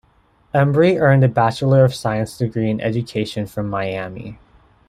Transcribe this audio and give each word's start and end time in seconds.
Embry 0.51 0.99
earned 0.99 1.23
a 1.23 1.27
bachelor 1.29 1.85
of 1.85 1.93
science 1.93 2.35
degree 2.35 2.71
in 2.71 2.81
education 2.81 3.45
from 3.45 3.69
Miami. 3.69 4.39